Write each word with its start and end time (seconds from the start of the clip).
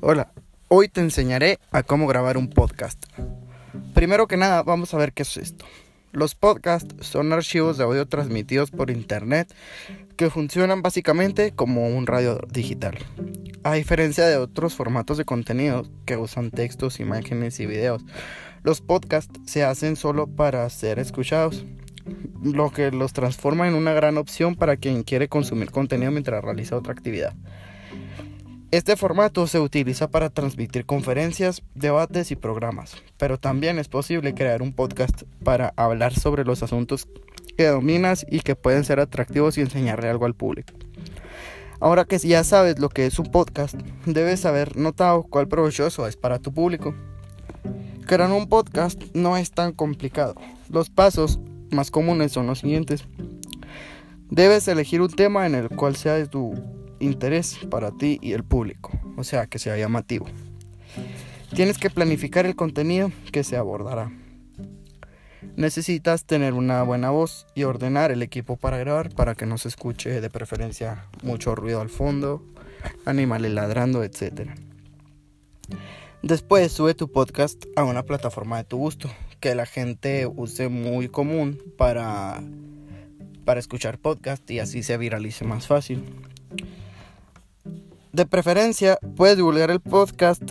Hola, 0.00 0.30
hoy 0.68 0.88
te 0.88 1.00
enseñaré 1.00 1.58
a 1.72 1.82
cómo 1.82 2.06
grabar 2.06 2.36
un 2.36 2.48
podcast. 2.48 3.04
Primero 3.94 4.28
que 4.28 4.36
nada, 4.36 4.62
vamos 4.62 4.94
a 4.94 4.96
ver 4.96 5.12
qué 5.12 5.22
es 5.22 5.36
esto. 5.36 5.64
Los 6.12 6.36
podcasts 6.36 6.94
son 7.04 7.32
archivos 7.32 7.78
de 7.78 7.84
audio 7.84 8.06
transmitidos 8.06 8.70
por 8.70 8.90
internet 8.90 9.52
que 10.16 10.30
funcionan 10.30 10.82
básicamente 10.82 11.50
como 11.50 11.88
un 11.88 12.06
radio 12.06 12.40
digital. 12.48 12.96
A 13.64 13.74
diferencia 13.74 14.24
de 14.26 14.36
otros 14.36 14.76
formatos 14.76 15.18
de 15.18 15.24
contenido 15.24 15.84
que 16.06 16.16
usan 16.16 16.52
textos, 16.52 17.00
imágenes 17.00 17.58
y 17.58 17.66
videos, 17.66 18.04
los 18.62 18.80
podcasts 18.80 19.40
se 19.46 19.64
hacen 19.64 19.96
solo 19.96 20.28
para 20.28 20.70
ser 20.70 21.00
escuchados, 21.00 21.66
lo 22.40 22.70
que 22.70 22.92
los 22.92 23.12
transforma 23.12 23.66
en 23.66 23.74
una 23.74 23.94
gran 23.94 24.16
opción 24.16 24.54
para 24.54 24.76
quien 24.76 25.02
quiere 25.02 25.28
consumir 25.28 25.72
contenido 25.72 26.12
mientras 26.12 26.44
realiza 26.44 26.76
otra 26.76 26.92
actividad. 26.92 27.34
Este 28.70 28.96
formato 28.96 29.46
se 29.46 29.60
utiliza 29.60 30.10
para 30.10 30.28
transmitir 30.28 30.84
conferencias, 30.84 31.62
debates 31.74 32.30
y 32.30 32.36
programas, 32.36 32.96
pero 33.16 33.38
también 33.38 33.78
es 33.78 33.88
posible 33.88 34.34
crear 34.34 34.60
un 34.60 34.74
podcast 34.74 35.22
para 35.42 35.72
hablar 35.76 36.12
sobre 36.12 36.44
los 36.44 36.62
asuntos 36.62 37.08
que 37.56 37.66
dominas 37.66 38.26
y 38.30 38.40
que 38.40 38.56
pueden 38.56 38.84
ser 38.84 39.00
atractivos 39.00 39.56
y 39.56 39.62
enseñarle 39.62 40.10
algo 40.10 40.26
al 40.26 40.34
público. 40.34 40.74
Ahora 41.80 42.04
que 42.04 42.18
ya 42.18 42.44
sabes 42.44 42.78
lo 42.78 42.90
que 42.90 43.06
es 43.06 43.18
un 43.18 43.30
podcast, 43.30 43.74
debes 44.04 44.44
haber 44.44 44.76
notado 44.76 45.22
cuál 45.22 45.48
provechoso 45.48 46.06
es 46.06 46.18
para 46.18 46.38
tu 46.38 46.52
público. 46.52 46.94
Crear 48.06 48.30
un 48.30 48.50
podcast 48.50 49.02
no 49.14 49.38
es 49.38 49.50
tan 49.50 49.72
complicado. 49.72 50.34
Los 50.68 50.90
pasos 50.90 51.40
más 51.70 51.90
comunes 51.90 52.32
son 52.32 52.46
los 52.46 52.58
siguientes. 52.58 53.06
Debes 54.28 54.68
elegir 54.68 55.00
un 55.00 55.08
tema 55.08 55.46
en 55.46 55.54
el 55.54 55.70
cual 55.70 55.96
sea 55.96 56.16
de 56.16 56.26
tu 56.26 56.77
interés 57.00 57.58
para 57.70 57.90
ti 57.90 58.18
y 58.22 58.32
el 58.32 58.44
público, 58.44 58.92
o 59.16 59.24
sea, 59.24 59.46
que 59.46 59.58
sea 59.58 59.76
llamativo. 59.76 60.26
Tienes 61.54 61.78
que 61.78 61.90
planificar 61.90 62.46
el 62.46 62.56
contenido 62.56 63.10
que 63.32 63.42
se 63.44 63.56
abordará. 63.56 64.12
Necesitas 65.56 66.24
tener 66.24 66.54
una 66.54 66.82
buena 66.82 67.10
voz 67.10 67.46
y 67.54 67.64
ordenar 67.64 68.10
el 68.12 68.22
equipo 68.22 68.56
para 68.56 68.78
grabar 68.78 69.10
para 69.14 69.34
que 69.34 69.46
no 69.46 69.58
se 69.58 69.68
escuche 69.68 70.20
de 70.20 70.30
preferencia 70.30 71.06
mucho 71.22 71.54
ruido 71.54 71.80
al 71.80 71.88
fondo, 71.88 72.44
animales 73.04 73.52
ladrando, 73.52 74.04
etc. 74.04 74.50
Después 76.22 76.72
sube 76.72 76.94
tu 76.94 77.10
podcast 77.10 77.64
a 77.76 77.84
una 77.84 78.02
plataforma 78.02 78.58
de 78.58 78.64
tu 78.64 78.76
gusto, 78.76 79.10
que 79.40 79.54
la 79.54 79.66
gente 79.66 80.26
use 80.26 80.68
muy 80.68 81.08
común 81.08 81.60
para, 81.76 82.42
para 83.44 83.60
escuchar 83.60 83.98
podcast 83.98 84.48
y 84.50 84.58
así 84.58 84.82
se 84.82 84.96
viralice 84.96 85.44
más 85.44 85.66
fácil. 85.66 86.04
De 88.18 88.26
preferencia, 88.26 88.98
puedes 89.14 89.36
divulgar 89.36 89.70
el 89.70 89.78
podcast 89.78 90.42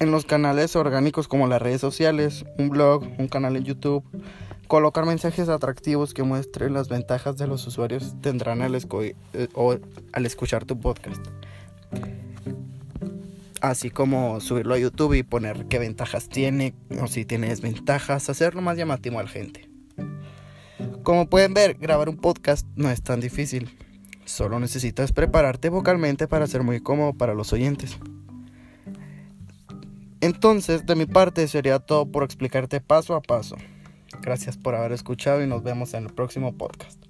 en 0.00 0.10
los 0.10 0.24
canales 0.24 0.74
orgánicos 0.74 1.28
como 1.28 1.46
las 1.46 1.62
redes 1.62 1.80
sociales, 1.80 2.44
un 2.58 2.68
blog, 2.68 3.04
un 3.16 3.28
canal 3.28 3.54
en 3.54 3.62
YouTube. 3.62 4.02
Colocar 4.66 5.06
mensajes 5.06 5.48
atractivos 5.48 6.14
que 6.14 6.24
muestren 6.24 6.74
las 6.74 6.88
ventajas 6.88 7.36
de 7.36 7.46
los 7.46 7.64
usuarios 7.64 8.16
tendrán 8.22 8.60
al, 8.60 8.74
eh, 8.74 9.48
al 10.12 10.26
escuchar 10.26 10.64
tu 10.64 10.80
podcast. 10.80 11.24
Así 13.60 13.90
como 13.90 14.40
subirlo 14.40 14.74
a 14.74 14.78
YouTube 14.78 15.14
y 15.14 15.22
poner 15.22 15.66
qué 15.66 15.78
ventajas 15.78 16.28
tiene 16.28 16.74
o 17.00 17.06
si 17.06 17.24
tiene 17.24 17.50
desventajas, 17.50 18.28
hacerlo 18.28 18.62
más 18.62 18.76
llamativo 18.76 19.20
a 19.20 19.22
la 19.22 19.28
gente. 19.28 19.70
Como 21.04 21.30
pueden 21.30 21.54
ver, 21.54 21.74
grabar 21.74 22.08
un 22.08 22.16
podcast 22.16 22.66
no 22.74 22.90
es 22.90 23.00
tan 23.00 23.20
difícil. 23.20 23.70
Solo 24.30 24.60
necesitas 24.60 25.10
prepararte 25.10 25.70
vocalmente 25.70 26.28
para 26.28 26.46
ser 26.46 26.62
muy 26.62 26.80
cómodo 26.80 27.14
para 27.14 27.34
los 27.34 27.52
oyentes. 27.52 27.98
Entonces, 30.20 30.86
de 30.86 30.94
mi 30.94 31.04
parte 31.04 31.48
sería 31.48 31.80
todo 31.80 32.06
por 32.06 32.22
explicarte 32.22 32.80
paso 32.80 33.16
a 33.16 33.22
paso. 33.22 33.56
Gracias 34.22 34.56
por 34.56 34.76
haber 34.76 34.92
escuchado 34.92 35.42
y 35.42 35.48
nos 35.48 35.64
vemos 35.64 35.94
en 35.94 36.04
el 36.04 36.14
próximo 36.14 36.56
podcast. 36.56 37.09